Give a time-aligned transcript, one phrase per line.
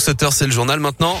[0.00, 1.18] 7h, c'est le journal maintenant.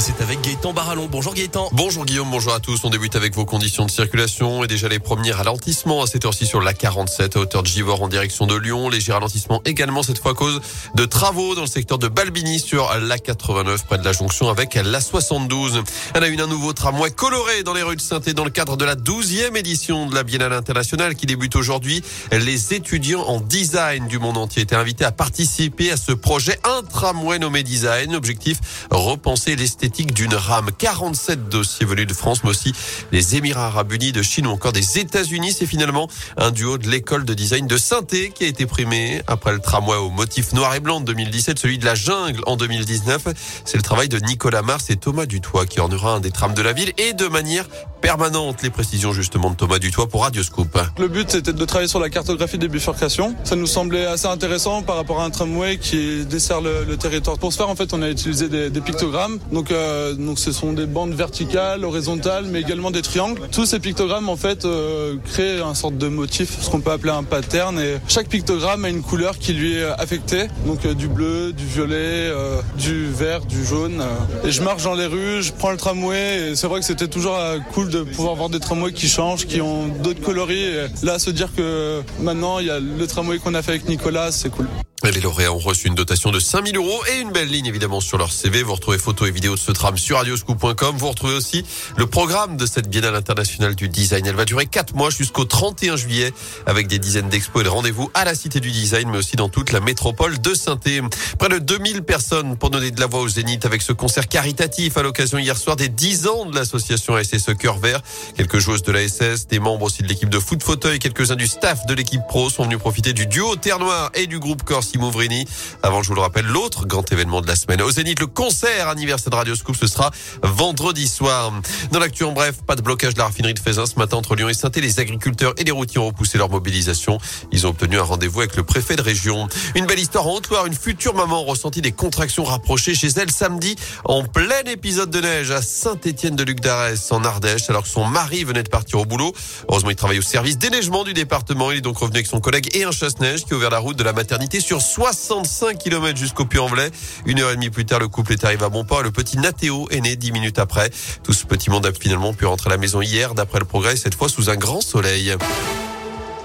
[0.00, 1.08] C'est avec Gaëtan Barallon.
[1.12, 1.68] Bonjour Gaëtan.
[1.72, 2.84] Bonjour Guillaume, bonjour à tous.
[2.84, 6.46] On débute avec vos conditions de circulation et déjà les premiers ralentissements à cette heure-ci
[6.46, 8.88] sur la 47 à hauteur de Givor en direction de Lyon.
[8.88, 10.62] Léger ralentissement également cette fois à cause
[10.94, 14.74] de travaux dans le secteur de Balbini sur la 89 près de la jonction avec
[14.74, 15.82] la 72.
[16.14, 18.78] Elle a eu un nouveau tramway coloré dans les rues de saint dans le cadre
[18.78, 22.02] de la 12e édition de la Biennale internationale qui débute aujourd'hui.
[22.32, 26.82] Les étudiants en design du monde entier étaient invités à participer à ce projet un
[26.84, 28.14] tramway nommé design.
[28.14, 28.60] Objectif
[28.90, 29.56] repenser
[29.90, 30.70] d'une rame.
[30.76, 32.72] 47 dossiers venus de France, mais aussi
[33.12, 35.52] les Émirats Arabes Unis, de Chine ou encore des États-Unis.
[35.52, 38.00] C'est finalement un duo de l'école de design de saint
[38.34, 41.78] qui a été primé après le tramway au motif noir et blanc de 2017, celui
[41.78, 43.28] de la jungle en 2019.
[43.64, 46.62] C'est le travail de Nicolas Mars et Thomas Dutoit qui ornera un des trams de
[46.62, 47.66] la ville et de manière
[48.00, 48.62] permanente.
[48.62, 50.78] Les précisions justement de Thomas Dutoit pour Radioscoop.
[50.98, 53.34] Le but c'était de travailler sur la cartographie des bifurcations.
[53.44, 57.38] Ça nous semblait assez intéressant par rapport à un tramway qui dessert le, territoire.
[57.38, 59.38] Pour ce faire en fait on a utilisé des, des pictogrammes.
[59.52, 63.40] Donc, euh, donc ce sont des bandes verticales, horizontales, mais également des triangles.
[63.52, 67.12] Tous ces pictogrammes en fait euh, créent un sorte de motif, ce qu'on peut appeler
[67.12, 67.78] un pattern.
[67.78, 70.48] Et chaque pictogramme a une couleur qui lui est affectée.
[70.66, 72.32] Donc euh, du bleu, du violet,
[72.76, 74.02] du vert, du jaune.
[74.44, 76.50] Et je marche dans les rues, je prends le tramway.
[76.50, 77.38] Et c'est vrai que c'était toujours
[77.74, 80.64] cool de pouvoir voir des tramways qui changent, qui ont d'autres coloris.
[80.64, 83.88] Et là, se dire que maintenant, il y a le tramway qu'on a fait avec
[83.88, 84.66] Nicolas, c'est cool.
[85.02, 88.18] Les lauréats ont reçu une dotation de 5000 euros et une belle ligne évidemment sur
[88.18, 88.62] leur CV.
[88.62, 90.96] Vous retrouvez photos et vidéos de ce tram sur radioscoop.com.
[90.98, 91.64] Vous retrouvez aussi
[91.96, 94.26] le programme de cette Biennale internationale du design.
[94.26, 96.32] Elle va durer 4 mois jusqu'au 31 juillet
[96.66, 99.48] avec des dizaines d'expos et de rendez-vous à la Cité du Design mais aussi dans
[99.48, 103.28] toute la métropole de saint Près de 2000 personnes pour donner de la voix au
[103.28, 107.54] Zénith avec ce concert caritatif à l'occasion hier soir des 10 ans de l'association SSE
[107.58, 108.00] Cœur Vert.
[108.36, 111.46] Quelques joueuses de la SS, des membres aussi de l'équipe de foot fauteuil, quelques-uns du
[111.46, 114.89] staff de l'équipe pro sont venus profiter du duo Terre Noire et du groupe Corse
[114.98, 115.46] Mouvrini.
[115.82, 118.88] Avant, je vous le rappelle, l'autre grand événement de la semaine au Zénith, le concert
[118.88, 120.10] anniversaire de Radio Scoop, ce sera
[120.42, 121.52] vendredi soir.
[121.92, 124.36] Dans l'actu en bref, pas de blocage de la raffinerie de Fézin ce matin entre
[124.36, 127.18] Lyon et saint Les agriculteurs et les routiers ont repoussé leur mobilisation.
[127.52, 129.48] Ils ont obtenu un rendez-vous avec le préfet de région.
[129.74, 130.66] Une belle histoire en Haute-Loire.
[130.66, 135.50] Une future maman ressentit des contractions rapprochées chez elle samedi en plein épisode de neige
[135.50, 139.04] à Saint-Étienne de Luc d'Arès en Ardèche alors que son mari venait de partir au
[139.04, 139.32] boulot.
[139.68, 141.70] Heureusement, il travaille au service déneigement du département.
[141.70, 143.96] Il est donc revenu avec son collègue et un chasse-neige qui a ouvert la route
[143.96, 146.90] de la maternité sur 65 km jusqu'au Puy-en-Velay.
[147.26, 149.02] Une heure et demie plus tard, le couple est arrivé à bon port.
[149.02, 150.90] Le petit Nathéo est né dix minutes après.
[151.22, 153.96] Tout ce petit monde a finalement pu rentrer à la maison hier, d'après le progrès,
[153.96, 155.36] cette fois sous un grand soleil.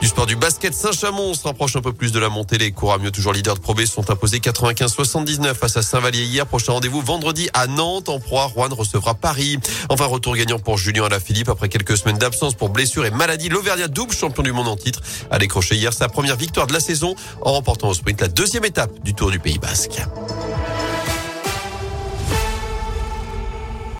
[0.05, 2.59] Du sport du basket, Saint-Chamond se rapproche un peu plus de la montée.
[2.59, 2.71] Les
[3.01, 6.45] mieux toujours leaders de Pro B, sont imposés 95-79 face à Saint-Vallier hier.
[6.45, 8.07] Prochain rendez-vous vendredi à Nantes.
[8.07, 9.57] En proie, Rouen recevra Paris.
[9.89, 13.49] Enfin, retour gagnant pour Julien Alaphilippe après quelques semaines d'absence pour blessure et maladie.
[13.49, 15.01] L'Auvergnat, double champion du monde en titre,
[15.31, 18.65] a décroché hier sa première victoire de la saison en remportant au sprint la deuxième
[18.65, 20.03] étape du Tour du Pays Basque.